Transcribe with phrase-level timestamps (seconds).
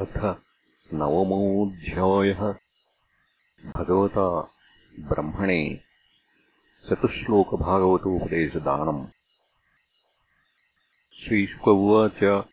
[0.00, 0.36] अथ
[0.94, 2.54] नवमोऽध्यायः।
[3.76, 4.50] भगवता
[5.00, 5.80] ब्रह्मणे
[6.88, 9.06] चतुश्लोकभागवतोपदेशदानम्
[11.12, 12.44] श्रीशुक उवाच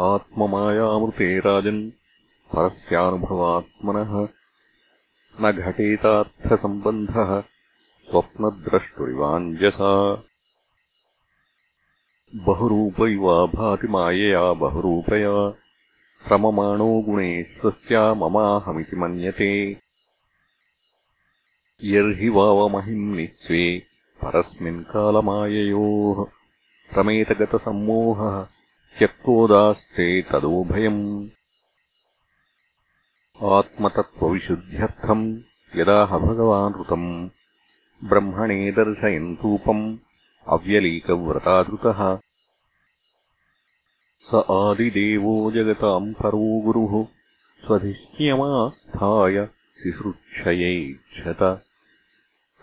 [0.00, 1.90] आत्ममायामृते राजन्
[2.54, 4.28] परस्यानुभवात्मनः।
[5.40, 7.42] न घटेतार्थसम्बन्धः
[8.10, 10.24] स्वप्नद्रष्टुरिवाञ्जसा।
[12.34, 15.63] बहुरूपैवा भाति मायया बहुरूपया
[16.32, 19.80] रममाणो गुणेष्वस्या ममाहमिति मन्यते।
[21.84, 23.82] यर्हि वावमहिम्नित्स्वे
[24.24, 26.26] परस्मिन्कालमाययोः
[26.98, 28.46] रमेतगतसम्मोहः
[28.98, 31.28] त्यक्तोदास्ते तदोभयम्।
[33.42, 35.38] आत्मतत्त्वविशुद्ध्यर्थम्
[35.76, 37.28] यदाह भगवानृतम्
[38.08, 39.96] ब्रह्मणे दर्शयन्तूपम्
[40.48, 42.18] अव्यलीकव्रतादृतः
[44.30, 47.06] स आदिदेवो जगताम् परो गुरुः
[47.64, 49.48] स्वधिष्ण्यमास्थाय
[49.82, 51.64] शिसृक्षयैक्षत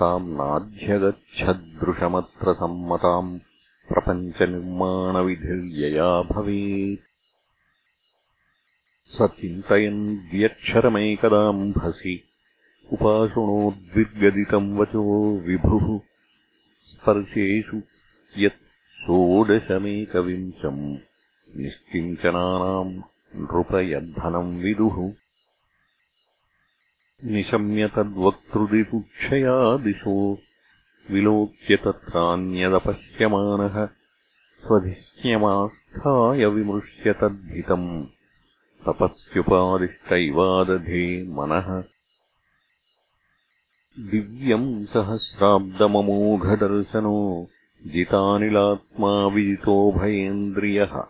[0.00, 3.38] ताम् नाध्यगच्छदृशमत्र सम्मताम्
[3.88, 7.00] प्रपञ्चनिर्माणविधिर्यया भवेत्।
[9.14, 12.24] स चिन्तयन् द्व्यक्षरमेकदाम्भसि
[12.92, 16.00] उपाशृणोद्विर्गदितम् वचो विभुः।
[16.84, 17.82] स्पर्शेषु
[18.38, 21.07] यत् षोडशमेकविंशम्
[21.56, 23.02] निश्चिञ्चनानाम्
[23.36, 25.12] नृपयद्धनम् विदुः।
[27.24, 30.38] निशम्य तद्वक्तृदिपुक्षया दिशो
[31.10, 33.88] विलोक्य तत्रान्यदपश्यमानः।
[34.66, 38.06] स्वधिष्ण्यमास्थाय विमृश्य तद्धितम्
[38.86, 41.84] तपस्युपादिष्टैवादधे मनः।
[44.10, 47.50] दिव्यम् सहस्राब्दममोघदर्शनो
[47.86, 51.02] जितानिलात्मा विजितोभयेन्द्रियः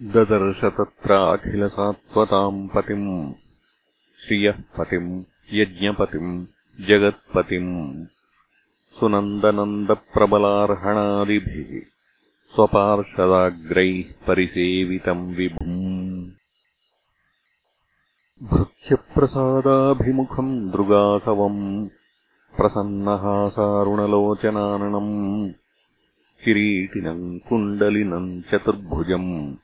[0.00, 3.32] ददर्श तत्राखिलसात्वताम् पतिम्।
[4.26, 6.46] श्रियः पतिम् यज्ञपतिम्
[6.80, 8.06] जगत्पतिम्।
[9.00, 11.91] सुनन्दनन्दप्रबलार्हणादिभिः
[12.54, 16.30] स्वपार्षदाग्रैः परिसेवितम् विभुम्।
[18.42, 21.88] भृत्यप्रसादाभिमुखम् दृगासवम्
[22.56, 25.52] प्रसन्नहासारुणलोचनाननम्
[26.44, 29.56] किरीटिनम् कुण्डलिनम् चतुर्भुजम्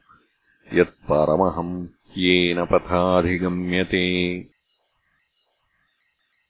[0.73, 1.87] यत्परमहम्
[2.17, 4.39] येन पथाधिगम्यते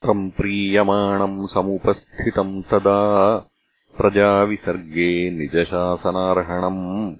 [0.02, 3.50] तम् प्रीयमाणम् समुपस्थितम् तदा
[3.96, 7.16] प्रजाविसर्गे निजशासनार्हणम्।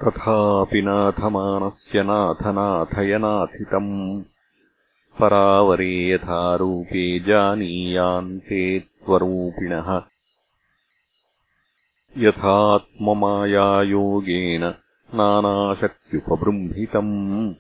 [0.04, 4.22] तथापि नाथमानस्य नाथनाथयनाथितम्।
[5.20, 10.02] परावरे यथारूपे जानीयान्ते त्वरूपिणः।
[12.18, 14.74] यथात्ममायायोगेन
[15.14, 17.54] नानाशक्त्युपबृंहितम्।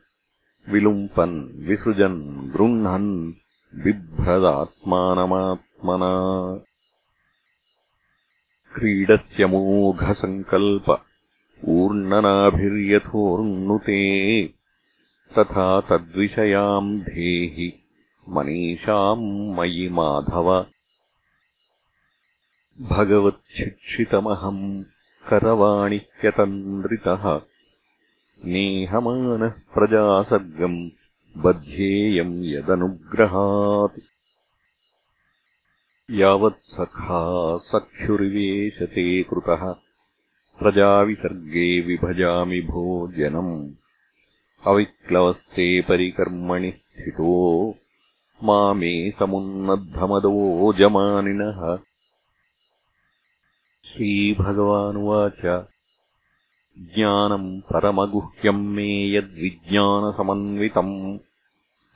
[0.68, 3.32] विलुम्पन् विसृजन् गृह्णन्
[3.82, 6.10] बिभ्रदात्मानमात्मना।
[8.74, 11.04] क्रीडस्य मोघसङ्कल्प
[11.64, 14.50] ऊर्णनाभिर्यथोर्नुते
[15.38, 17.72] तथा तद्विषयाम् धेहि
[18.28, 20.66] मनीषाम् मयि माधव।
[22.80, 24.84] भगवच्छिक्षितमहम्
[25.28, 27.40] करवाणिह्यतन्द्रितः
[28.44, 30.90] नेहमानः प्रजासर्गम्
[31.36, 34.00] बध्येयम् यदनुग्रहात्।
[36.10, 39.74] यावत्सखा सख्युर्वेशते कृतः।
[40.58, 43.70] प्रजाविसर्गे विभजामि भो जनम्
[44.66, 47.74] अविक्लवस्ते परिकर्मणि स्थितो।
[48.44, 51.78] मामे समुन्नद्धमदोजमानिनः
[53.96, 55.66] श्रीभगवानुवाच।
[56.78, 61.18] ज्ञानम् परमगुह्यम् मे यद्विज्ञानसमन्वितम्।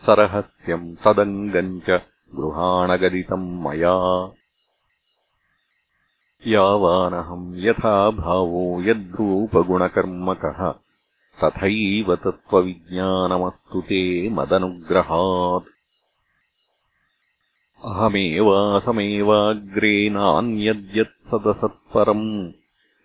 [0.07, 2.01] सरहस्यम् तदङ्गम् च
[2.37, 4.33] गृहाणगदितम् मया।
[6.47, 10.75] यावानहम् यथा भावो यद्रूपगुणकर्मकः।
[11.45, 15.70] तथैव तत्त्वविज्ञानमस्तु ते मदनुग्रहात्
[17.85, 22.53] अहमेवासमेवाग्रे नान्यद्यत्सदसत्परम्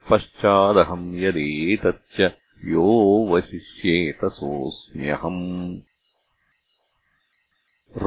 [0.09, 2.31] पश्चादहम् यदेतच्च
[2.65, 5.77] यो वशिष्येतसोऽस्म्यहम्।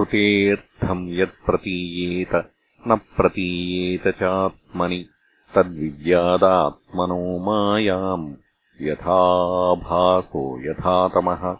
[0.00, 2.50] ऋतेऽर्थम् यत्प्रतीयेत
[2.88, 5.06] न प्रतीयेत चात्मनि
[5.54, 8.34] तद्विद्यादात्मनो मायाम्।
[8.80, 11.56] यथाभासो यथातमः।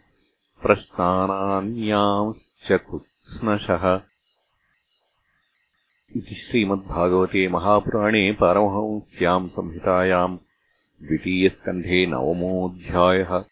[0.62, 4.02] प्रश्नानान्यांश्च कृत्स्नशः
[6.16, 10.38] इति श्रीमद्भागवते महापुराणे पारमहंस्याम् संहितायाम्
[11.04, 13.44] द्वितीयस्कन्धे नवमोऽध्यायः